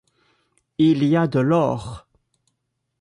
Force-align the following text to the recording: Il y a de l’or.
Il 0.79 1.03
y 1.03 1.15
a 1.15 1.27
de 1.27 1.37
l’or. 1.39 2.07